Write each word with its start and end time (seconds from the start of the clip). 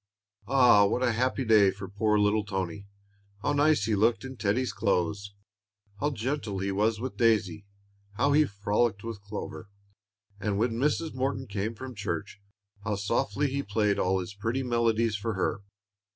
Ah, 0.47 0.83
what 0.87 1.03
a 1.03 1.11
happy 1.11 1.45
day 1.45 1.69
for 1.69 1.87
poor 1.87 2.17
little 2.17 2.43
Toni! 2.43 2.87
How 3.43 3.53
nice 3.53 3.83
he 3.83 3.93
looked 3.93 4.25
in 4.25 4.35
Teddie's 4.35 4.73
clothes! 4.73 5.35
how 5.99 6.09
gentle 6.09 6.57
he 6.57 6.71
was 6.71 6.99
with 6.99 7.17
Daisy! 7.17 7.67
how 8.15 8.31
he 8.31 8.45
frolicked 8.45 9.03
with 9.03 9.21
Clover! 9.21 9.69
and 10.39 10.57
when 10.57 10.71
Mrs. 10.71 11.13
Morton 11.13 11.45
came 11.45 11.75
from 11.75 11.93
church, 11.93 12.41
how 12.83 12.95
softly 12.95 13.51
he 13.51 13.61
played 13.61 13.99
all 13.99 14.19
his 14.19 14.33
pretty 14.33 14.63
melodies 14.63 15.15
for 15.15 15.35
her! 15.35 15.61